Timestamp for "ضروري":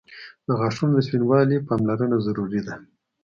2.25-2.61